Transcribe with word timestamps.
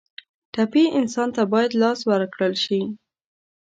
ټپي 0.53 0.83
انسان 0.99 1.29
ته 1.35 1.43
باید 1.53 1.71
لاس 1.81 1.99
ورکړل 2.11 2.53
شي. 2.63 2.81